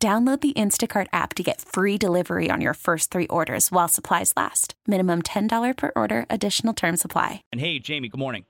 Download 0.00 0.40
the 0.40 0.52
Instacart 0.52 1.08
app 1.12 1.34
to 1.34 1.42
get 1.42 1.60
free 1.60 1.98
delivery 1.98 2.52
on 2.52 2.60
your 2.60 2.74
first 2.74 3.10
three 3.10 3.26
orders 3.26 3.72
while 3.72 3.88
supplies 3.88 4.32
last. 4.36 4.76
Minimum 4.86 5.22
$10 5.22 5.76
per 5.76 5.90
order, 5.96 6.24
additional 6.30 6.72
term 6.72 6.96
supply. 6.96 7.42
And 7.50 7.60
hey, 7.60 7.80
Jamey, 7.80 8.08
good 8.08 8.20
morning. 8.20 8.44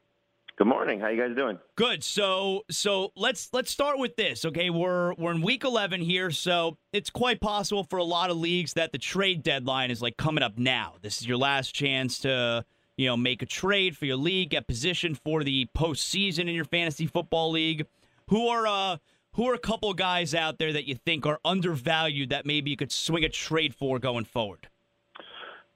Good 0.58 0.66
morning. 0.66 1.00
How 1.00 1.08
you 1.08 1.18
guys 1.22 1.34
doing? 1.34 1.58
Good. 1.76 2.04
So 2.04 2.64
so 2.68 3.12
let's 3.14 3.48
let's 3.52 3.70
start 3.70 3.98
with 3.98 4.16
this. 4.16 4.44
Okay, 4.44 4.70
we're 4.70 5.14
we're 5.14 5.30
in 5.30 5.40
week 5.40 5.62
11 5.62 6.00
here, 6.00 6.32
so 6.32 6.76
it's 6.92 7.10
quite 7.10 7.40
possible 7.40 7.84
for 7.84 7.98
a 8.00 8.04
lot 8.04 8.28
of 8.28 8.36
leagues 8.36 8.72
that 8.72 8.90
the 8.90 8.98
trade 8.98 9.44
deadline 9.44 9.92
is 9.92 10.02
like 10.02 10.16
coming 10.16 10.42
up 10.42 10.58
now. 10.58 10.94
This 11.00 11.20
is 11.20 11.28
your 11.28 11.38
last 11.38 11.76
chance 11.76 12.18
to, 12.20 12.64
you 12.96 13.06
know, 13.06 13.16
make 13.16 13.40
a 13.40 13.46
trade 13.46 13.96
for 13.96 14.04
your 14.04 14.16
league, 14.16 14.50
get 14.50 14.66
positioned 14.66 15.16
for 15.20 15.44
the 15.44 15.68
postseason 15.76 16.40
in 16.40 16.56
your 16.56 16.64
fantasy 16.64 17.06
football 17.06 17.52
league. 17.52 17.86
Who 18.26 18.48
are 18.48 18.66
uh 18.66 18.96
who 19.38 19.48
are 19.48 19.54
a 19.54 19.58
couple 19.58 19.94
guys 19.94 20.34
out 20.34 20.58
there 20.58 20.72
that 20.72 20.88
you 20.88 20.96
think 20.96 21.24
are 21.24 21.38
undervalued 21.44 22.30
that 22.30 22.44
maybe 22.44 22.70
you 22.70 22.76
could 22.76 22.90
swing 22.90 23.24
a 23.24 23.28
trade 23.28 23.72
for 23.72 24.00
going 24.00 24.24
forward? 24.24 24.66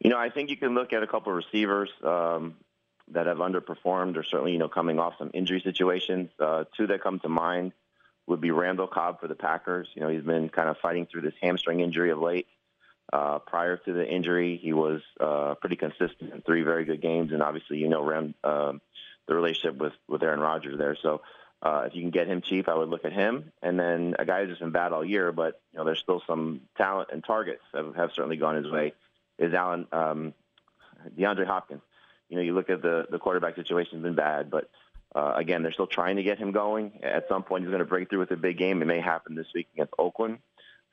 You 0.01 0.11
know, 0.11 0.19
I 0.19 0.31
think 0.31 0.51
you 0.51 0.57
can 0.57 0.75
look 0.75 0.93
at 0.93 1.05
a 1.05 1.07
couple 1.07 1.31
of 1.31 1.37
receivers 1.37 1.89
um, 2.03 2.57
that 3.13 3.27
have 3.27 3.37
underperformed, 3.37 4.17
or 4.17 4.25
certainly 4.25 4.51
you 4.51 4.59
know 4.59 4.69
coming 4.69 4.99
off 4.99 5.15
some 5.17 5.31
injury 5.33 5.61
situations. 5.63 6.29
Uh, 6.41 6.65
two 6.77 6.89
that 6.89 7.05
come 7.05 7.21
to 7.21 7.29
mind 7.29 7.71
would 8.27 8.41
be 8.41 8.51
Randall 8.51 8.89
Cobb 8.89 9.21
for 9.21 9.29
the 9.29 9.37
Packers. 9.37 9.87
You 9.95 10.03
know, 10.03 10.09
he's 10.09 10.25
been 10.25 10.49
kind 10.49 10.69
of 10.69 10.77
fighting 10.79 11.07
through 11.07 11.21
this 11.21 11.35
hamstring 11.41 11.79
injury 11.79 12.11
of 12.11 12.19
late. 12.19 12.49
Uh, 13.13 13.39
prior 13.39 13.77
to 13.77 13.93
the 13.93 14.05
injury, 14.05 14.59
he 14.61 14.73
was 14.73 15.03
uh, 15.21 15.55
pretty 15.61 15.77
consistent 15.77 16.33
in 16.35 16.43
three 16.43 16.63
very 16.63 16.85
good 16.85 17.01
games, 17.01 17.31
and 17.31 17.41
obviously, 17.41 17.79
you 17.79 17.89
know, 17.89 18.03
around 18.03 18.35
uh, 18.43 18.73
the 19.29 19.37
relationship 19.37 19.77
with 19.81 19.93
with 20.09 20.21
Aaron 20.25 20.41
Rodgers 20.41 20.77
there. 20.79 20.97
So 21.01 21.21
uh, 21.63 21.85
if 21.87 21.95
you 21.95 22.03
can 22.03 22.11
get 22.11 22.27
him 22.27 22.41
cheap, 22.41 22.69
I 22.69 22.75
would 22.75 22.89
look 22.89 23.05
at 23.05 23.13
him. 23.13 23.53
And 23.63 23.79
then 23.79 24.17
a 24.19 24.25
guy 24.25 24.41
who's 24.41 24.51
just 24.51 24.61
been 24.61 24.73
bad 24.73 24.93
all 24.93 25.05
year, 25.05 25.31
but 25.31 25.61
you 25.73 25.79
know 25.79 25.85
there's 25.85 26.01
still 26.01 26.21
some 26.27 26.63
talent 26.77 27.11
and 27.13 27.23
targets 27.23 27.63
have, 27.73 27.95
have 27.95 28.11
certainly 28.13 28.37
gone 28.37 28.57
his 28.57 28.71
way. 28.71 28.95
Is 29.39 29.55
Allen 29.55 29.87
um, 29.93 30.35
DeAndre 31.17 31.47
Hopkins? 31.47 31.83
You 32.29 32.37
know, 32.37 32.43
you 32.43 32.55
look 32.55 32.69
at 32.69 32.83
the 32.83 33.07
the 33.11 33.19
quarterback 33.19 33.55
situation 33.55 33.99
has 33.99 34.03
been 34.03 34.17
bad, 34.17 34.51
but 34.51 34.71
uh, 35.15 35.35
again, 35.37 35.63
they're 35.63 35.73
still 35.73 35.87
trying 35.87 36.17
to 36.17 36.25
get 36.25 36.39
him 36.39 36.51
going. 36.51 37.01
At 37.03 37.29
some 37.29 37.45
point, 37.45 37.63
he's 37.63 37.71
going 37.71 37.81
to 37.81 37.85
break 37.85 38.11
through 38.11 38.21
with 38.21 38.31
a 38.33 38.37
big 38.37 38.59
game. 38.59 38.83
It 38.83 38.87
may 38.87 39.01
happen 39.01 39.37
this 39.37 39.49
week 39.55 39.69
against 39.75 39.93
Oakland. 39.99 40.39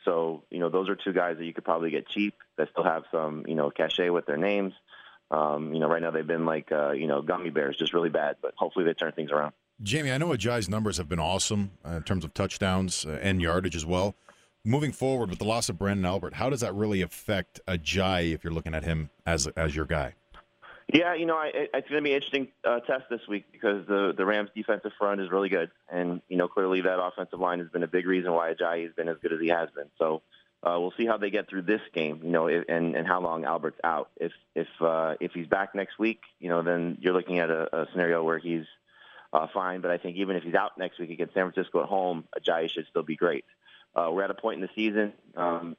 So 0.06 0.44
you 0.52 0.60
know, 0.60 0.70
those 0.70 0.88
are 0.88 0.96
two 0.96 1.14
guys 1.14 1.38
that 1.38 1.46
you 1.46 1.54
could 1.54 1.66
probably 1.66 1.90
get 1.90 2.08
cheap 2.08 2.36
that 2.58 2.70
still 2.72 2.84
have 2.84 3.06
some 3.12 3.46
you 3.48 3.56
know 3.56 3.72
cachet 3.72 4.12
with 4.12 4.28
their 4.28 4.38
names. 4.38 4.74
Um, 5.32 5.74
you 5.74 5.80
know, 5.80 5.88
right 5.88 6.02
now 6.02 6.12
they've 6.12 6.26
been 6.26 6.46
like 6.46 6.72
uh, 6.72 6.92
you 6.92 7.08
know 7.08 7.24
gummy 7.24 7.50
bears, 7.50 7.76
just 7.76 7.94
really 7.94 8.10
bad. 8.10 8.36
But 8.40 8.54
hopefully 8.56 8.86
they 8.86 8.94
turn 8.94 9.14
things 9.14 9.32
around. 9.32 9.54
Jamey, 9.84 10.14
I 10.14 10.18
know 10.18 10.30
Ajayi's 10.30 10.68
numbers 10.68 10.98
have 10.98 11.08
been 11.08 11.20
awesome 11.20 11.72
uh, 11.86 11.92
in 11.92 12.04
terms 12.04 12.26
of 12.26 12.34
touchdowns 12.34 13.06
uh, 13.06 13.18
and 13.22 13.42
yardage 13.42 13.78
as 13.78 13.86
well. 13.86 14.16
Moving 14.66 14.92
forward 14.92 15.30
with 15.30 15.40
the 15.40 15.46
loss 15.46 15.70
of 15.70 15.78
Branden 15.78 16.06
Albert, 16.06 16.34
how 16.34 16.50
does 16.50 16.60
that 16.60 16.76
really 16.76 17.02
affect 17.02 17.62
Ajayi 17.66 18.34
if 18.34 18.44
you're 18.44 18.52
looking 18.52 18.76
at 18.76 18.84
him 18.84 19.10
as 19.26 19.48
as 19.56 19.74
your 19.74 19.86
guy? 19.86 20.16
Yeah, 20.92 21.14
you 21.14 21.26
know, 21.26 21.36
I, 21.36 21.52
it's 21.54 21.88
going 21.88 22.02
to 22.02 22.02
be 22.02 22.12
an 22.12 22.16
interesting 22.16 22.48
uh, 22.66 22.80
test 22.82 23.04
this 23.10 23.22
week 23.30 23.46
because 23.54 23.88
the 23.88 24.14
the 24.18 24.26
Rams' 24.26 24.50
defensive 24.54 24.92
front 24.98 25.22
is 25.22 25.32
really 25.32 25.48
good, 25.48 25.72
and 25.90 26.22
you 26.28 26.36
know, 26.36 26.50
clearly 26.50 26.82
that 26.82 27.02
offensive 27.02 27.40
line 27.40 27.60
has 27.60 27.70
been 27.70 27.84
a 27.84 27.88
big 27.88 28.06
reason 28.06 28.34
why 28.34 28.54
Ajayi 28.54 28.84
has 28.84 28.94
been 28.94 29.08
as 29.08 29.16
good 29.22 29.32
as 29.32 29.40
he 29.40 29.48
has 29.48 29.70
been. 29.74 29.88
So 29.98 30.24
uh, 30.62 30.76
we'll 30.78 30.94
see 30.98 31.06
how 31.06 31.18
they 31.18 31.30
get 31.30 31.48
through 31.48 31.62
this 31.62 31.82
game, 31.94 32.20
you 32.22 32.32
know, 32.32 32.48
and 32.50 32.96
and 32.98 33.08
how 33.08 33.22
long 33.22 33.46
Albert's 33.46 33.80
out. 33.84 34.10
If 34.18 34.34
if 34.56 34.68
uh, 34.82 35.16
if 35.22 35.32
he's 35.32 35.48
back 35.48 35.74
next 35.74 35.98
week, 35.98 36.20
you 36.40 36.50
know, 36.50 36.64
then 36.64 36.98
you're 37.00 37.14
looking 37.14 37.40
at 37.40 37.50
a, 37.50 37.84
a 37.84 37.88
scenario 37.94 38.24
where 38.24 38.40
he's 38.40 38.66
uh, 39.34 39.48
fine. 39.54 39.82
But 39.82 39.92
I 39.92 39.98
think 39.98 40.18
even 40.18 40.36
if 40.36 40.44
he's 40.44 40.56
out 40.56 40.78
next 40.78 41.00
week 41.00 41.10
against 41.10 41.34
San 41.34 41.52
Francisco 41.52 41.82
at 41.82 41.90
home, 41.90 42.26
Ajayi 42.40 42.70
should 42.70 42.88
still 42.90 43.04
be 43.04 43.16
great. 43.16 43.46
Uh, 43.96 44.10
we're 44.12 44.24
at 44.24 44.32
a 44.32 44.36
point 44.36 44.56
in 44.56 44.62
the 44.62 44.70
season. 44.76 45.14
Um, 45.36 45.76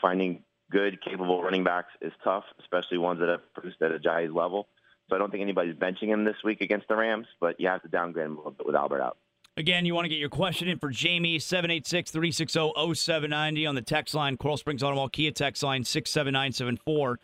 finding 0.00 0.42
good, 0.70 1.02
capable 1.02 1.42
running 1.42 1.64
backs 1.64 1.92
is 2.00 2.12
tough, 2.22 2.44
especially 2.60 2.98
ones 2.98 3.20
that 3.20 3.28
have 3.28 3.52
produced 3.54 3.80
at 3.82 3.90
Ajayi's 3.90 4.34
level. 4.34 4.68
So 5.08 5.16
I 5.16 5.18
don't 5.18 5.30
think 5.30 5.42
anybody's 5.42 5.76
benching 5.76 6.08
him 6.08 6.24
this 6.24 6.36
week 6.44 6.60
against 6.60 6.88
the 6.88 6.96
Rams, 6.96 7.26
but 7.40 7.60
you 7.60 7.68
have 7.68 7.82
to 7.82 7.88
downgrade 7.88 8.26
him 8.26 8.34
a 8.34 8.36
little 8.36 8.52
bit 8.52 8.66
with 8.66 8.74
Albert 8.74 9.02
out. 9.02 9.18
Again, 9.58 9.86
you 9.86 9.94
want 9.94 10.04
to 10.04 10.10
get 10.10 10.18
your 10.18 10.28
question 10.28 10.68
in 10.68 10.78
for 10.78 10.90
Jamey, 10.90 11.40
786 11.40 12.10
360 12.10 12.72
0790 12.94 13.66
on 13.66 13.74
the 13.74 13.80
text 13.80 14.14
line, 14.14 14.36
Coral 14.36 14.58
Springs 14.58 14.82
Automall 14.82 15.10
Kia 15.10 15.30
text 15.30 15.62
line 15.62 15.82
67974. 15.82 17.18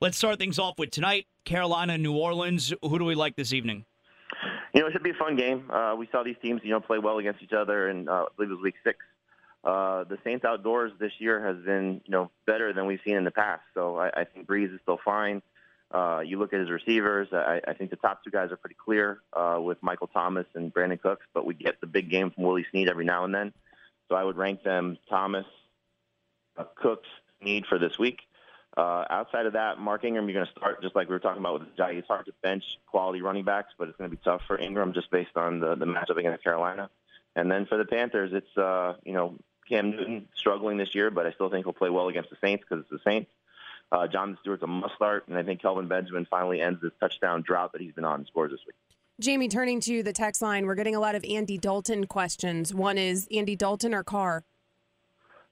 Let's 0.00 0.18
start 0.18 0.38
things 0.38 0.58
off 0.58 0.78
with 0.78 0.90
tonight 0.90 1.26
Carolina, 1.44 1.96
New 1.96 2.16
Orleans. 2.16 2.72
Who 2.82 2.98
do 2.98 3.04
we 3.04 3.14
like 3.14 3.36
this 3.36 3.52
evening? 3.52 3.84
You 4.76 4.82
know, 4.82 4.88
it 4.88 4.92
should 4.92 5.02
be 5.02 5.08
a 5.08 5.14
fun 5.14 5.36
game. 5.36 5.70
Uh, 5.70 5.94
we 5.96 6.06
saw 6.12 6.22
these 6.22 6.36
teams, 6.42 6.60
you 6.62 6.68
know, 6.68 6.80
play 6.80 6.98
well 6.98 7.16
against 7.16 7.42
each 7.42 7.54
other, 7.54 7.88
and 7.88 8.10
uh, 8.10 8.24
I 8.24 8.26
believe 8.36 8.50
it 8.50 8.56
was 8.56 8.62
week 8.62 8.74
six. 8.84 8.98
Uh, 9.64 10.04
the 10.04 10.18
Saints 10.22 10.44
outdoors 10.44 10.92
this 11.00 11.12
year 11.18 11.42
has 11.42 11.56
been, 11.64 12.02
you 12.04 12.10
know, 12.10 12.30
better 12.46 12.74
than 12.74 12.84
we've 12.84 13.00
seen 13.02 13.16
in 13.16 13.24
the 13.24 13.30
past. 13.30 13.62
So 13.72 13.96
I, 13.96 14.08
I 14.08 14.24
think 14.24 14.46
Brees 14.46 14.74
is 14.74 14.78
still 14.82 15.00
fine. 15.02 15.40
Uh, 15.90 16.20
you 16.26 16.38
look 16.38 16.52
at 16.52 16.60
his 16.60 16.68
receivers. 16.68 17.28
I, 17.32 17.62
I 17.66 17.72
think 17.72 17.88
the 17.88 17.96
top 17.96 18.22
two 18.22 18.30
guys 18.30 18.52
are 18.52 18.58
pretty 18.58 18.76
clear 18.78 19.20
uh, 19.32 19.58
with 19.62 19.82
Michael 19.82 20.08
Thomas 20.08 20.44
and 20.54 20.74
Brandin 20.74 21.00
Cooks, 21.00 21.24
but 21.32 21.46
we 21.46 21.54
get 21.54 21.80
the 21.80 21.86
big 21.86 22.10
game 22.10 22.30
from 22.30 22.44
Willie 22.44 22.66
Snead 22.70 22.90
every 22.90 23.06
now 23.06 23.24
and 23.24 23.34
then. 23.34 23.54
So 24.10 24.14
I 24.14 24.24
would 24.24 24.36
rank 24.36 24.62
them 24.62 24.98
Thomas, 25.08 25.46
uh, 26.58 26.64
Cooks, 26.74 27.08
Snead 27.40 27.64
for 27.64 27.78
this 27.78 27.98
week. 27.98 28.20
Uh, 28.76 29.04
outside 29.08 29.46
of 29.46 29.54
that, 29.54 29.78
Mark 29.78 30.04
Ingram, 30.04 30.28
you're 30.28 30.34
going 30.34 30.46
to 30.46 30.52
start 30.52 30.82
just 30.82 30.94
like 30.94 31.08
we 31.08 31.14
were 31.14 31.20
talking 31.20 31.40
about 31.40 31.60
with 31.60 31.76
Jai. 31.76 31.92
It's 31.92 32.08
hard 32.08 32.26
to 32.26 32.32
bench 32.42 32.62
quality 32.86 33.22
running 33.22 33.44
backs, 33.44 33.72
but 33.78 33.88
it's 33.88 33.96
going 33.96 34.10
to 34.10 34.16
be 34.16 34.22
tough 34.22 34.42
for 34.46 34.58
Ingram 34.58 34.92
just 34.92 35.10
based 35.10 35.36
on 35.36 35.60
the, 35.60 35.74
the 35.76 35.86
matchup 35.86 36.18
against 36.18 36.44
Carolina. 36.44 36.90
And 37.34 37.50
then 37.50 37.66
for 37.66 37.78
the 37.78 37.86
Panthers, 37.86 38.32
it's 38.34 38.56
uh, 38.56 38.94
you 39.04 39.12
know 39.12 39.34
Cam 39.68 39.90
Newton 39.90 40.28
struggling 40.34 40.76
this 40.76 40.94
year, 40.94 41.10
but 41.10 41.26
I 41.26 41.32
still 41.32 41.48
think 41.48 41.64
he'll 41.64 41.72
play 41.72 41.90
well 41.90 42.08
against 42.08 42.30
the 42.30 42.36
Saints 42.42 42.64
because 42.68 42.84
it's 42.84 42.90
the 42.90 43.10
Saints. 43.10 43.30
Uh, 43.92 44.06
Jonathan 44.08 44.38
Stewart's 44.40 44.62
a 44.62 44.66
must 44.66 44.94
start, 44.96 45.28
and 45.28 45.38
I 45.38 45.42
think 45.42 45.62
Kelvin 45.62 45.88
Benjamin 45.88 46.26
finally 46.28 46.60
ends 46.60 46.80
this 46.82 46.92
touchdown 47.00 47.42
drought 47.42 47.72
that 47.72 47.80
he's 47.80 47.92
been 47.92 48.04
on 48.04 48.20
and 48.20 48.26
scores 48.26 48.50
this 48.50 48.60
week. 48.66 48.74
Jamey, 49.22 49.50
turning 49.50 49.80
to 49.80 50.02
the 50.02 50.12
text 50.12 50.42
line, 50.42 50.66
we're 50.66 50.74
getting 50.74 50.94
a 50.94 51.00
lot 51.00 51.14
of 51.14 51.24
Andy 51.24 51.56
Dalton 51.56 52.06
questions. 52.06 52.74
One 52.74 52.98
is 52.98 53.26
Andy 53.34 53.56
Dalton 53.56 53.94
or 53.94 54.04
Carr? 54.04 54.44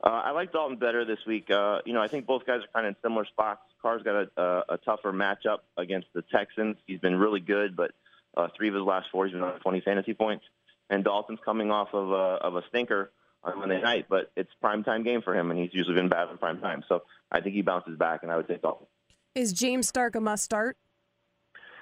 Uh, 0.04 0.20
I 0.22 0.30
like 0.32 0.52
Dalton 0.52 0.76
better 0.76 1.06
this 1.06 1.20
week. 1.26 1.50
Uh, 1.50 1.80
you 1.86 1.94
know, 1.94 2.02
I 2.02 2.08
think 2.08 2.26
both 2.26 2.44
guys 2.44 2.60
are 2.60 2.68
kind 2.74 2.86
of 2.86 2.90
in 2.90 2.96
similar 3.02 3.24
spots. 3.24 3.62
Carr's 3.80 4.02
got 4.02 4.14
a, 4.14 4.28
a, 4.36 4.74
a 4.74 4.78
tougher 4.78 5.12
matchup 5.12 5.60
against 5.78 6.08
the 6.12 6.20
Texans. 6.20 6.76
He's 6.86 7.00
been 7.00 7.16
really 7.16 7.40
good, 7.40 7.74
but 7.74 7.92
uh, 8.36 8.48
three 8.54 8.68
of 8.68 8.74
his 8.74 8.82
last 8.82 9.06
four, 9.10 9.24
he's 9.24 9.32
been 9.32 9.42
on 9.42 9.58
20 9.60 9.80
fantasy 9.80 10.12
points. 10.12 10.44
And 10.90 11.04
Dalton's 11.04 11.38
coming 11.42 11.70
off 11.70 11.88
of 11.94 12.10
a, 12.10 12.14
of 12.14 12.56
a 12.56 12.62
stinker 12.68 13.12
on 13.42 13.58
Monday 13.58 13.80
night, 13.80 14.06
but 14.08 14.30
it's 14.36 14.50
prime 14.60 14.84
time 14.84 15.04
game 15.04 15.22
for 15.22 15.34
him, 15.34 15.50
and 15.50 15.58
he's 15.58 15.70
usually 15.72 15.94
been 15.94 16.10
bad 16.10 16.28
in 16.30 16.36
prime 16.36 16.60
time. 16.60 16.84
So 16.88 17.02
I 17.32 17.40
think 17.40 17.54
he 17.54 17.62
bounces 17.62 17.96
back, 17.96 18.22
and 18.22 18.30
I 18.30 18.36
would 18.36 18.46
say 18.46 18.58
Dalton. 18.60 18.86
Is 19.34 19.52
James 19.52 19.88
Stark 19.88 20.14
a 20.14 20.20
must 20.20 20.44
start? 20.44 20.76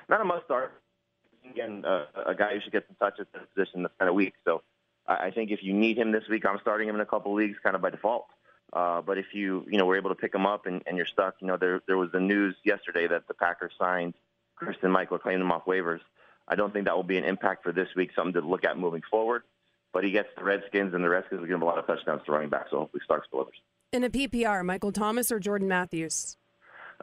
Not 0.08 0.20
a 0.20 0.24
must 0.24 0.44
start. 0.44 0.80
Again, 1.50 1.84
uh, 1.84 2.04
a 2.26 2.34
guy 2.34 2.54
who 2.54 2.60
should 2.60 2.72
get 2.72 2.84
some 2.86 2.96
touches 3.00 3.26
in 3.34 3.40
a 3.40 3.46
position 3.46 3.82
that's 3.82 3.94
kind 3.98 4.08
of 4.08 4.14
weak. 4.14 4.34
So 4.44 4.62
I 5.06 5.30
think 5.30 5.50
if 5.50 5.62
you 5.62 5.72
need 5.72 5.98
him 5.98 6.12
this 6.12 6.24
week, 6.30 6.46
I'm 6.46 6.58
starting 6.60 6.88
him 6.88 6.94
in 6.94 7.00
a 7.00 7.06
couple 7.06 7.34
leagues 7.34 7.56
kind 7.62 7.74
of 7.74 7.82
by 7.82 7.90
default. 7.90 8.26
Uh, 8.72 9.02
but 9.02 9.18
if 9.18 9.26
you 9.34 9.66
you 9.70 9.78
know 9.78 9.84
were 9.84 9.96
able 9.96 10.10
to 10.10 10.14
pick 10.14 10.34
him 10.34 10.46
up 10.46 10.66
and, 10.66 10.82
and 10.86 10.96
you're 10.96 11.06
stuck, 11.06 11.34
you 11.40 11.46
know 11.46 11.56
there 11.56 11.82
there 11.86 11.98
was 11.98 12.10
the 12.12 12.20
news 12.20 12.54
yesterday 12.64 13.06
that 13.06 13.26
the 13.28 13.34
Packers 13.34 13.72
signed 13.78 14.14
Christine 14.64 14.90
Michael, 14.90 15.18
claimed 15.18 15.40
him 15.40 15.52
off 15.52 15.64
waivers. 15.64 16.00
I 16.48 16.54
don't 16.54 16.72
think 16.72 16.86
that 16.86 16.96
will 16.96 17.02
be 17.02 17.18
an 17.18 17.24
impact 17.24 17.62
for 17.62 17.72
this 17.72 17.88
week. 17.96 18.10
Something 18.14 18.40
to 18.40 18.46
look 18.46 18.64
at 18.64 18.78
moving 18.78 19.02
forward. 19.10 19.42
But 19.92 20.04
he 20.04 20.10
gets 20.10 20.28
the 20.36 20.44
Redskins, 20.44 20.94
and 20.94 21.04
the 21.04 21.08
Redskins 21.10 21.40
will 21.40 21.46
give 21.46 21.56
him 21.56 21.62
a 21.62 21.66
lot 21.66 21.78
of 21.78 21.86
touchdowns 21.86 22.22
to 22.24 22.32
running 22.32 22.48
back. 22.48 22.66
So 22.70 22.78
hopefully 22.78 23.02
Starks 23.04 23.28
delivers. 23.30 23.56
In 23.92 24.04
a 24.04 24.10
PPR, 24.10 24.64
Michael 24.64 24.90
Thomas 24.90 25.30
or 25.30 25.38
Jordan 25.38 25.68
Matthews? 25.68 26.38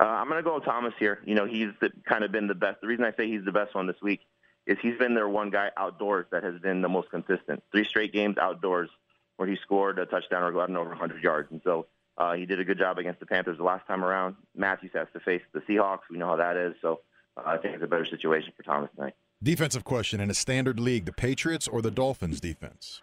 Uh, 0.02 0.06
I'm 0.06 0.28
going 0.28 0.40
to 0.40 0.44
go 0.44 0.56
with 0.56 0.66
Thomas 0.66 0.94
here. 0.98 1.20
You 1.26 1.36
know 1.36 1.46
he's 1.46 1.70
the, 1.82 1.92
kind 2.08 2.24
of 2.24 2.32
been 2.32 2.48
the 2.48 2.56
best. 2.56 2.82
The 2.82 2.88
reason 2.88 3.06
I 3.06 3.12
say 3.16 3.28
he's 3.28 3.46
the 3.46 3.52
best 3.52 3.76
one 3.76 3.86
this 3.86 4.02
week 4.02 4.22
is 4.70 4.78
he's 4.82 4.98
been 4.98 5.16
their 5.16 5.28
one 5.28 5.50
guy 5.50 5.72
outdoors 5.76 6.28
that 6.32 6.44
has 6.44 6.60
been 6.62 6.82
the 6.82 6.88
most 6.88 7.10
consistent. 7.10 7.64
Three 7.72 7.84
straight 7.84 8.14
games 8.14 8.38
outdoors 8.38 8.90
where 9.38 9.50
he 9.50 9.58
scored 9.64 9.98
a 9.98 10.06
touchdown 10.06 10.44
or 10.44 10.52
gotten 10.52 10.78
over 10.78 10.90
100 10.90 11.24
yards. 11.24 11.50
And 11.52 11.60
so 11.64 11.88
uh, 12.20 12.34
he 12.34 12.46
did 12.46 12.60
a 12.60 12.64
good 12.64 12.78
job 12.78 13.00
against 13.00 13.20
the 13.20 13.26
Panthers 13.26 13.58
the 13.58 13.64
last 13.64 13.88
time 13.88 14.06
around. 14.06 14.36
Matthews 14.56 14.92
has 14.94 15.08
to 15.14 15.20
face 15.20 15.42
the 15.54 15.62
Seahawks. 15.62 16.02
We 16.12 16.20
know 16.20 16.28
how 16.28 16.36
that 16.36 16.56
is. 16.56 16.76
So 16.84 17.00
uh, 17.36 17.42
I 17.48 17.58
think 17.58 17.74
it's 17.74 17.84
a 17.84 17.88
better 17.88 18.06
situation 18.06 18.54
for 18.56 18.62
Thomas 18.62 18.92
tonight. 18.96 19.16
Defensive 19.42 19.84
question 19.84 20.20
in 20.20 20.30
a 20.30 20.36
standard 20.36 20.80
league, 20.80 21.06
the 21.06 21.14
Patriots 21.14 21.68
or 21.68 21.82
the 21.82 21.90
Dolphins 21.90 22.40
defense? 22.40 23.02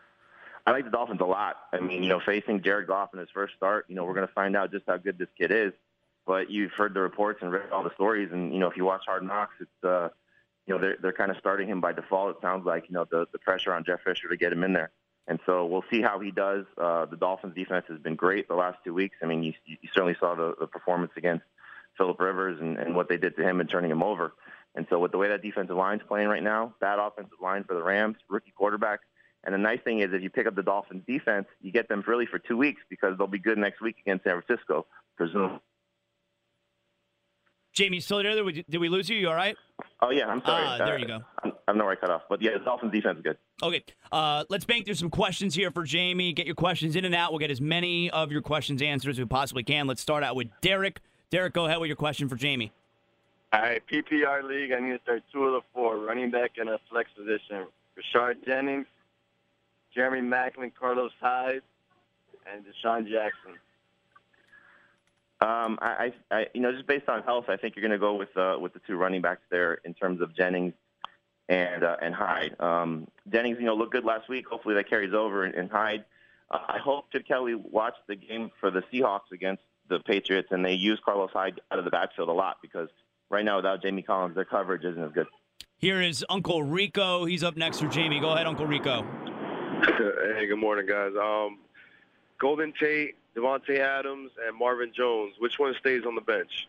I 0.67 0.71
like 0.71 0.85
the 0.85 0.91
Dolphins 0.91 1.21
a 1.21 1.25
lot. 1.25 1.57
I 1.73 1.81
mean, 1.81 2.03
you 2.03 2.09
know, 2.09 2.21
facing 2.21 2.63
Jared 2.63 2.87
Goff 2.87 3.13
in 3.13 3.19
his 3.19 3.29
first 3.35 3.55
start, 3.57 3.87
you 3.89 3.97
know, 3.97 4.05
we're 4.05 4.15
going 4.15 4.27
to 4.27 4.33
find 4.35 4.57
out 4.57 4.71
just 4.71 4.85
how 4.87 4.99
good 4.99 5.19
this 5.19 5.29
kid 5.37 5.51
is. 5.51 5.73
But 6.27 6.51
you've 6.51 6.73
heard 6.73 6.95
the 6.95 7.01
reports 7.01 7.39
and 7.43 7.51
read 7.51 7.71
all 7.73 7.85
the 7.85 7.95
stories, 7.95 8.31
and 8.33 8.53
you 8.53 8.59
know, 8.59 8.69
if 8.69 8.77
you 8.77 8.85
watch 8.85 9.03
Hard 9.07 9.23
Knocks, 9.23 9.55
it's 9.61 9.85
uh, 9.85 10.09
you 10.67 10.75
know, 10.75 10.81
they're 10.81 10.97
they're 11.01 11.13
kind 11.13 11.31
of 11.31 11.37
starting 11.39 11.69
him 11.69 11.81
by 11.81 11.93
default. 11.93 12.37
It 12.37 12.43
sounds 12.43 12.67
like 12.67 12.85
you 12.89 12.95
know 12.95 13.07
the 13.11 13.27
the 13.33 13.39
pressure 13.39 13.73
on 13.73 13.85
Jeff 13.85 14.01
Fisher 14.05 14.29
to 14.29 14.37
get 14.37 14.53
him 14.53 14.65
in 14.65 14.73
there, 14.73 14.91
and 15.29 15.39
so 15.47 15.67
we'll 15.67 15.85
see 15.91 16.03
how 16.03 16.19
he 16.19 16.31
does. 16.31 16.65
Uh, 16.77 17.07
the 17.07 17.17
Dolphins' 17.17 17.55
defense 17.55 17.87
has 17.89 17.99
been 17.99 18.17
great 18.17 18.49
the 18.49 18.55
last 18.55 18.79
two 18.85 18.95
weeks. 18.95 19.17
I 19.23 19.27
mean, 19.27 19.43
you, 19.43 19.53
you 19.65 19.77
certainly 19.95 20.17
saw 20.19 20.35
the, 20.35 20.55
the 20.59 20.67
performance 20.67 21.13
against 21.17 21.45
Philip 21.97 22.21
Rivers 22.21 22.61
and, 22.61 22.77
and 22.79 22.95
what 22.95 23.09
they 23.09 23.17
did 23.17 23.37
to 23.37 23.43
him 23.43 23.61
and 23.61 23.69
turning 23.69 23.91
him 23.91 24.03
over. 24.03 24.33
And 24.75 24.87
so 24.91 24.99
with 24.99 25.11
the 25.11 25.19
way 25.19 25.29
that 25.29 25.43
defensive 25.43 25.77
line's 25.77 26.03
playing 26.07 26.29
right 26.29 26.43
now, 26.43 26.75
bad 26.81 26.99
offensive 26.99 27.39
line 27.43 27.65
for 27.65 27.75
the 27.75 27.83
Rams, 27.83 28.17
rookie 28.29 28.53
quarterback. 28.55 29.01
And 29.43 29.55
the 29.55 29.59
nice 29.59 29.81
thing 29.85 30.01
is, 30.01 30.11
if 30.13 30.23
you 30.23 30.29
pick 30.29 30.47
up 30.47 30.55
the 30.55 30.63
Dolphins 30.63 31.03
defense, 31.07 31.47
you 31.63 31.73
get 31.73 31.89
them 31.89 32.05
really 32.07 32.27
for 32.27 32.39
two 32.39 32.57
weeks 32.57 32.83
because 32.91 33.17
they'll 33.17 33.27
be 33.27 33.39
good 33.39 33.59
next 33.59 33.81
week 33.81 33.97
against 34.05 34.25
San 34.25 34.43
Francisco, 34.43 34.87
presumably. 35.17 35.61
Jamey, 37.77 38.03
still 38.03 38.23
there? 38.23 38.35
Did 38.35 38.45
we, 38.45 38.65
did 38.69 38.79
we 38.79 38.89
lose 38.89 39.09
you? 39.11 39.19
You 39.19 39.29
all 39.29 39.35
right? 39.35 39.55
Oh 40.01 40.11
yeah, 40.11 40.27
I'm 40.27 40.41
sorry. 40.45 40.65
Ah, 40.67 40.79
there 40.79 40.99
you 40.99 41.07
go. 41.07 41.21
I'm, 41.45 41.53
I'm 41.69 41.79
not 41.79 41.85
right 41.85 42.01
cut 42.01 42.11
off, 42.11 42.23
but 42.29 42.41
yeah, 42.41 42.53
the 42.59 42.65
Dolphins 42.65 42.93
defense 42.93 43.19
is 43.19 43.23
good. 43.23 43.37
Okay, 43.63 43.85
uh, 44.11 44.45
let's 44.49 44.65
bank 44.65 44.87
through 44.87 44.95
some 44.95 45.11
questions 45.11 45.55
here 45.55 45.71
for 45.71 45.85
Jamey. 45.85 46.35
Get 46.35 46.47
your 46.47 46.55
questions 46.55 46.97
in 46.97 47.05
and 47.05 47.15
out. 47.15 47.33
We'll 47.33 47.39
get 47.39 47.51
as 47.51 47.61
many 47.61 48.11
of 48.11 48.33
your 48.33 48.41
questions 48.41 48.81
answered 48.81 49.11
as 49.11 49.19
we 49.19 49.27
possibly 49.27 49.63
can. 49.63 49.87
Let's 49.87 50.01
start 50.01 50.25
out 50.25 50.37
with 50.37 50.49
Derek. 50.63 51.01
Derek, 51.31 51.53
go 51.53 51.67
ahead 51.67 51.79
with 51.79 51.89
your 51.89 51.97
question 51.97 52.29
for 52.31 52.37
Jamey. 52.37 52.71
All 53.53 53.61
right, 53.61 53.83
PPR 53.93 54.43
league. 54.43 54.73
I 54.73 54.81
need 54.81 54.93
to 54.93 55.01
start 55.03 55.23
two 55.31 55.45
of 55.45 55.53
the 55.53 55.61
four 55.75 55.99
running 55.99 56.31
back 56.31 56.53
in 56.57 56.69
a 56.69 56.79
flex 56.91 57.11
position: 57.15 57.67
Rashard 57.99 58.37
Jennings, 58.47 58.87
Jeremy 59.95 60.27
Maclin, 60.27 60.73
Carlos 60.79 61.13
Hyde, 61.21 61.61
and 62.51 62.65
DeSean 62.65 63.03
Jackson. 63.11 63.59
Um, 65.41 65.79
I, 65.83 66.13
I, 66.31 66.47
you 66.55 66.63
know, 66.63 66.73
just 66.73 66.87
based 66.87 67.09
on 67.09 67.23
health, 67.23 67.47
I 67.49 67.57
think 67.57 67.77
you're 67.77 67.83
going 67.83 67.93
to 67.93 67.99
go 67.99 68.15
with 68.15 68.35
uh, 68.37 68.57
with 68.59 68.73
the 68.73 68.81
two 68.87 68.97
running 68.97 69.21
backs 69.21 69.43
there 69.51 69.75
in 69.85 69.93
terms 69.93 70.23
of 70.23 70.35
Jennings 70.35 70.73
and 71.49 71.85
uh, 71.85 71.97
and 72.01 72.15
Hyde. 72.15 72.59
Um, 72.59 73.07
Jennings, 73.31 73.59
you 73.61 73.67
know, 73.67 73.75
looked 73.75 73.93
good 73.93 74.05
last 74.05 74.29
week. 74.29 74.47
Hopefully 74.49 74.75
that 74.77 74.89
carries 74.89 75.13
over. 75.13 75.45
And, 75.45 75.55
and 75.55 75.71
Hyde, 75.71 76.05
uh, 76.51 76.59
I 76.69 76.79
hope 76.79 77.13
Chip 77.13 77.29
Kelly 77.29 77.55
watched 77.55 78.07
the 78.09 78.17
game 78.17 78.51
for 78.61 78.71
the 78.71 78.83
Seahawks 78.93 79.31
against 79.33 79.63
the 79.89 80.01
Patriots, 80.01 80.49
and 80.51 80.65
they 80.65 80.73
used 80.73 81.03
Carlos 81.03 81.31
Hyde 81.33 81.61
out 81.71 81.79
of 81.79 81.85
the 81.85 81.91
backfield 81.91 82.31
a 82.31 82.33
lot 82.33 82.57
because 82.63 82.89
right 83.31 83.45
now 83.45 83.57
without 83.57 83.83
Jamie 83.83 84.03
Collins, 84.03 84.35
their 84.35 84.45
coverage 84.45 84.85
isn't 84.85 85.03
as 85.03 85.13
good. 85.13 85.27
Here 85.79 86.01
is 86.01 86.25
Uncle 86.31 86.63
Rico. 86.63 87.27
He's 87.27 87.45
up 87.45 87.57
next 87.57 87.81
for 87.81 87.87
Jamey. 87.87 88.21
Go 88.23 88.31
ahead, 88.31 88.47
Uncle 88.47 88.67
Rico. 88.67 89.03
hey, 89.85 90.47
good 90.47 90.57
morning, 90.59 90.87
guys. 90.87 91.13
Um, 91.21 91.59
Golden 92.41 92.73
Tate 92.81 93.17
Davante 93.37 93.79
Adams, 93.79 94.31
and 94.47 94.57
Marvin 94.57 94.93
Jones. 94.97 95.35
Which 95.39 95.59
one 95.59 95.75
stays 95.79 96.03
on 96.07 96.15
the 96.15 96.21
bench? 96.21 96.69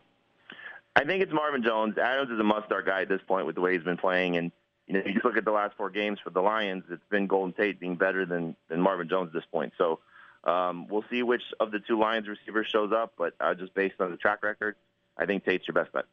I 0.94 1.04
think 1.04 1.22
it's 1.22 1.32
Marvin 1.32 1.62
Jones. 1.62 1.96
Adams 1.96 2.30
is 2.30 2.38
a 2.38 2.44
must-start 2.44 2.86
guy 2.86 3.02
at 3.02 3.08
this 3.08 3.20
point 3.26 3.46
with 3.46 3.54
the 3.54 3.60
way 3.60 3.74
he's 3.74 3.84
been 3.84 3.96
playing, 3.96 4.36
and 4.36 4.52
you 4.86 4.94
know, 4.94 5.00
if 5.00 5.06
you 5.06 5.12
just 5.14 5.24
look 5.24 5.36
at 5.36 5.44
the 5.44 5.52
last 5.52 5.76
four 5.76 5.90
games 5.90 6.18
for 6.22 6.30
the 6.30 6.40
Lions. 6.40 6.84
It's 6.90 7.02
been 7.10 7.26
Golden 7.26 7.52
Tate 7.52 7.78
being 7.78 7.96
better 7.96 8.24
than 8.24 8.56
than 8.68 8.80
Marvin 8.80 9.08
Jones 9.08 9.28
at 9.28 9.34
this 9.34 9.44
point. 9.52 9.72
So 9.78 10.00
um, 10.44 10.88
we'll 10.88 11.04
see 11.10 11.22
which 11.22 11.42
of 11.60 11.70
the 11.70 11.78
two 11.78 11.98
Lions 11.98 12.26
receivers 12.26 12.66
shows 12.68 12.92
up, 12.92 13.12
but 13.18 13.34
uh, 13.40 13.54
just 13.54 13.74
based 13.74 14.00
on 14.00 14.10
the 14.10 14.16
track 14.16 14.42
record, 14.42 14.76
I 15.16 15.26
think 15.26 15.44
Tate's 15.44 15.66
your 15.68 15.74
best 15.74 15.92
bet. 15.92 16.04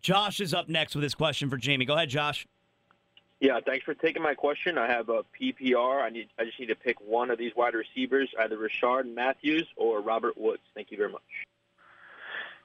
Josh 0.00 0.40
is 0.40 0.54
up 0.54 0.68
next 0.68 0.94
with 0.94 1.02
his 1.02 1.14
question 1.14 1.50
for 1.50 1.58
Jamey. 1.58 1.86
Go 1.86 1.94
ahead, 1.94 2.08
Josh. 2.08 2.46
Yeah, 3.40 3.58
thanks 3.64 3.86
for 3.86 3.94
taking 3.94 4.22
my 4.22 4.34
question. 4.34 4.76
I 4.76 4.86
have 4.86 5.08
a 5.08 5.24
PPR. 5.40 6.02
I 6.02 6.10
need 6.10 6.28
I 6.38 6.44
just 6.44 6.60
need 6.60 6.66
to 6.66 6.74
pick 6.74 7.00
one 7.00 7.30
of 7.30 7.38
these 7.38 7.56
wide 7.56 7.72
receivers, 7.72 8.28
either 8.38 8.56
Rishard 8.56 9.12
Matthews 9.12 9.66
or 9.76 10.02
Robert 10.02 10.36
Woods. 10.36 10.62
Thank 10.74 10.90
you 10.90 10.98
very 10.98 11.10
much. 11.10 11.22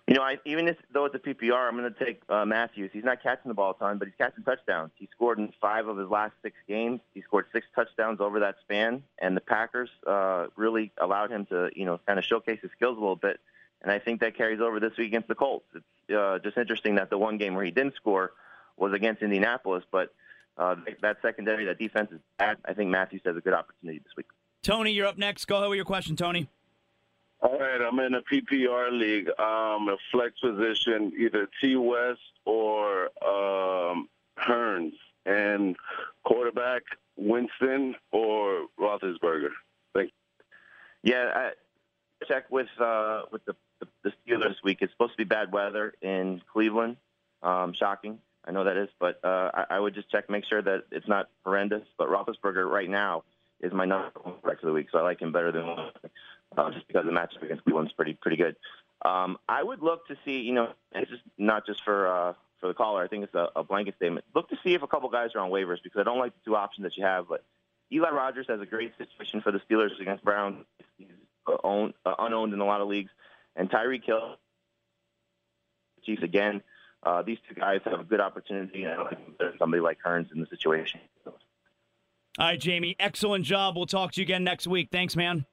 You 0.05 0.13
know, 0.13 0.21
I, 0.21 0.37
even 0.45 0.67
if, 0.67 0.77
though 0.93 1.05
it's 1.05 1.15
a 1.15 1.19
PPR, 1.19 1.67
I'm 1.67 1.75
going 1.77 1.91
to 1.91 2.05
take 2.05 2.21
uh, 2.29 2.45
Matthews. 2.45 2.91
He's 2.93 3.05
not 3.05 3.23
catching 3.23 3.49
the 3.49 3.55
ball 3.55 3.71
a 3.71 3.73
ton, 3.73 3.97
but 3.97 4.07
he's 4.07 4.17
catching 4.19 4.43
touchdowns. 4.43 4.91
He 4.97 5.09
scored 5.15 5.39
in 5.39 5.51
five 5.59 5.87
of 5.87 5.97
his 5.97 6.09
last 6.09 6.33
six 6.43 6.55
games. 6.67 6.99
He 7.15 7.21
scored 7.21 7.47
six 7.51 7.65
touchdowns 7.73 8.21
over 8.21 8.41
that 8.41 8.57
span, 8.61 9.01
and 9.17 9.35
the 9.35 9.41
Packers 9.41 9.89
uh, 10.05 10.47
really 10.55 10.91
allowed 11.01 11.31
him 11.31 11.47
to, 11.47 11.71
you 11.75 11.85
know, 11.85 11.99
kind 12.05 12.19
of 12.19 12.25
showcase 12.25 12.59
his 12.61 12.69
skills 12.75 12.97
a 12.97 12.99
little 12.99 13.15
bit. 13.15 13.39
And 13.81 13.91
I 13.91 13.97
think 13.97 14.19
that 14.19 14.37
carries 14.37 14.61
over 14.61 14.79
this 14.79 14.95
week 14.95 15.07
against 15.07 15.27
the 15.27 15.33
Colts. 15.33 15.65
It's 15.73 16.15
uh, 16.15 16.37
just 16.43 16.57
interesting 16.57 16.95
that 16.95 17.09
the 17.09 17.17
one 17.17 17.39
game 17.39 17.55
where 17.55 17.65
he 17.65 17.71
didn't 17.71 17.95
score 17.95 18.33
was 18.77 18.93
against 18.93 19.23
Indianapolis, 19.23 19.85
but– 19.89 20.13
uh, 20.57 20.75
that 21.01 21.17
secondary, 21.21 21.65
that 21.65 21.79
defense 21.79 22.11
is 22.11 22.19
bad. 22.37 22.57
I 22.65 22.73
think 22.73 22.89
Matthews 22.89 23.21
has 23.25 23.35
a 23.35 23.41
good 23.41 23.53
opportunity 23.53 23.99
this 23.99 24.13
week. 24.15 24.27
Tony, 24.63 24.91
you're 24.91 25.07
up 25.07 25.17
next. 25.17 25.45
Go 25.45 25.57
ahead 25.57 25.69
with 25.69 25.75
your 25.75 25.85
question, 25.85 26.15
Tony. 26.15 26.49
All 27.41 27.59
right, 27.59 27.81
I'm 27.81 27.99
in 27.99 28.15
a 28.15 28.21
PPR 28.21 28.91
league, 28.91 29.27
um, 29.39 29.89
a 29.89 29.97
flex 30.11 30.39
position, 30.39 31.11
either 31.19 31.47
T. 31.61 31.75
West 31.75 32.19
or 32.45 33.09
um, 33.23 34.09
Hurns, 34.39 34.93
and 35.25 35.75
quarterback 36.23 36.83
Winston 37.17 37.95
or 38.11 38.67
Roethlisberger. 38.79 39.49
Thank 39.93 40.11
you. 41.03 41.11
Yeah, 41.11 41.31
I 41.35 41.51
check 42.27 42.49
with 42.49 42.67
uh, 42.79 43.23
with 43.31 43.45
the, 43.45 43.55
the, 43.79 43.87
the 44.03 44.13
Steelers 44.25 44.49
this 44.49 44.63
week. 44.63 44.79
It's 44.81 44.93
supposed 44.93 45.13
to 45.13 45.17
be 45.17 45.25
bad 45.25 45.51
weather 45.51 45.93
in 46.01 46.41
Cleveland. 46.51 46.97
Um, 47.43 47.73
shocking. 47.73 48.19
I 48.47 48.51
know 48.51 48.63
that 48.63 48.77
is, 48.77 48.89
but 48.99 49.19
uh, 49.23 49.49
I, 49.53 49.65
I 49.71 49.79
would 49.79 49.95
just 49.95 50.09
check, 50.11 50.29
make 50.29 50.45
sure 50.45 50.61
that 50.61 50.83
it's 50.91 51.07
not 51.07 51.29
horrendous. 51.43 51.83
But 51.97 52.09
Roethlisberger 52.09 52.69
right 52.69 52.89
now 52.89 53.23
is 53.59 53.73
my 53.73 53.85
number 53.85 54.11
one 54.21 54.35
quarterback 54.35 54.61
of 54.61 54.67
the 54.67 54.73
week, 54.73 54.87
so 54.91 54.99
I 54.99 55.01
like 55.01 55.21
him 55.21 55.31
better 55.31 55.51
than 55.51 55.63
uh, 56.57 56.71
just 56.71 56.87
because 56.87 57.05
the 57.05 57.11
matchup 57.11 57.41
against 57.41 57.63
Cleveland's 57.63 57.93
pretty 57.93 58.13
pretty 58.13 58.37
good. 58.37 58.55
Um, 59.03 59.37
I 59.49 59.63
would 59.63 59.81
look 59.81 60.07
to 60.07 60.17
see, 60.25 60.39
you 60.39 60.53
know, 60.53 60.73
it's 60.93 61.09
just 61.09 61.23
not 61.37 61.65
just 61.65 61.83
for 61.83 62.07
uh, 62.07 62.33
for 62.59 62.67
the 62.67 62.73
caller. 62.73 63.03
I 63.03 63.07
think 63.07 63.23
it's 63.23 63.35
a, 63.35 63.49
a 63.55 63.63
blanket 63.63 63.95
statement. 63.97 64.25
Look 64.35 64.49
to 64.49 64.57
see 64.63 64.73
if 64.73 64.83
a 64.83 64.87
couple 64.87 65.09
guys 65.09 65.31
are 65.35 65.39
on 65.41 65.49
waivers 65.49 65.77
because 65.83 65.99
I 65.99 66.03
don't 66.03 66.19
like 66.19 66.33
the 66.33 66.41
two 66.45 66.55
options 66.55 66.83
that 66.83 66.97
you 66.97 67.03
have. 67.03 67.27
But 67.27 67.43
Eli 67.91 68.09
Rogers 68.09 68.45
has 68.49 68.61
a 68.61 68.65
great 68.65 68.93
situation 68.97 69.41
for 69.41 69.51
the 69.51 69.59
Steelers 69.59 69.99
against 69.99 70.23
Brown. 70.23 70.65
He's 70.97 71.07
uh, 71.47 71.57
owned, 71.63 71.93
uh, 72.05 72.15
unowned 72.19 72.53
in 72.53 72.59
a 72.59 72.65
lot 72.65 72.81
of 72.81 72.87
leagues, 72.87 73.11
and 73.55 73.69
Tyreek 73.69 74.05
Hill, 74.05 74.35
Chiefs 76.03 76.23
again 76.23 76.61
uh, 77.05 77.21
these 77.21 77.37
two 77.47 77.55
guys 77.55 77.81
have 77.85 77.99
a 77.99 78.03
good 78.03 78.19
opportunity, 78.19 78.83
and 78.83 78.93
I 78.93 78.95
don't 78.95 79.09
think 79.09 79.37
there's 79.37 79.57
somebody 79.59 79.81
like 79.81 79.99
Hurns 80.05 80.31
in 80.33 80.39
the 80.39 80.47
situation. 80.47 80.99
All 81.25 81.33
right, 82.47 82.59
Jamey. 82.59 82.95
Excellent 82.99 83.45
job. 83.45 83.75
We'll 83.77 83.85
talk 83.85 84.11
to 84.13 84.21
you 84.21 84.25
again 84.25 84.43
next 84.43 84.67
week. 84.67 84.89
Thanks, 84.91 85.15
man. 85.15 85.45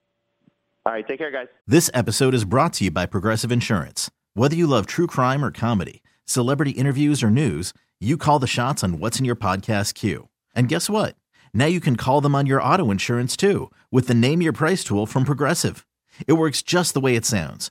All 0.85 0.93
right, 0.93 1.07
take 1.07 1.19
care, 1.19 1.31
guys. 1.31 1.47
This 1.67 1.91
episode 1.95 2.35
is 2.35 2.45
brought 2.45 2.73
to 2.75 2.85
you 2.85 2.91
by 2.91 3.07
Progressive 3.07 3.53
Insurance. 3.53 4.11
Whether 4.35 4.57
you 4.57 4.67
love 4.67 4.87
true 4.87 5.07
crime 5.07 5.45
or 5.45 5.53
comedy, 5.53 6.03
celebrity 6.25 6.73
interviews 6.73 7.23
or 7.23 7.31
news, 7.31 7.73
you 8.01 8.17
call 8.17 8.41
the 8.41 8.49
shots 8.49 8.83
on 8.83 8.99
what's 8.99 9.21
in 9.21 9.25
your 9.25 9.37
podcast 9.37 9.95
queue. 9.95 10.29
And 10.57 10.69
guess 10.69 10.91
what? 10.91 11.15
Now 11.55 11.67
you 11.67 11.81
can 11.81 11.97
call 11.97 12.21
them 12.21 12.35
on 12.35 12.47
your 12.47 12.61
auto 12.63 12.91
insurance 12.91 13.37
too 13.37 13.71
with 13.93 14.09
the 14.09 14.15
Name 14.15 14.43
Your 14.43 14.53
Price 14.53 14.83
tool 14.83 15.07
from 15.07 15.25
Progressive. 15.25 15.87
It 16.27 16.33
works 16.33 16.63
just 16.63 16.95
the 16.95 17.01
way 17.01 17.15
it 17.15 17.25
sounds 17.25 17.71